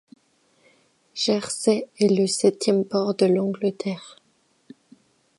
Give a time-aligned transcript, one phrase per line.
[1.13, 4.17] Jersey est le septième port de l’Angleterre.